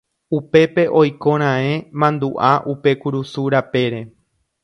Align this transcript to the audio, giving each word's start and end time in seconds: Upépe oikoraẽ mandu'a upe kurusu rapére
Upépe 0.35 0.85
oikoraẽ 1.01 1.75
mandu'a 2.05 2.51
upe 2.73 2.91
kurusu 3.05 3.43
rapére 3.57 4.01